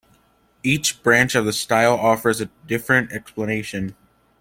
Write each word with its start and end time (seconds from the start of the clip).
Each 0.63 1.03
branch 1.03 1.35
of 1.35 1.45
the 1.45 1.53
style 1.53 1.93
offers 1.93 2.41
a 2.41 2.47
different 2.65 3.11
explanation. 3.11 3.95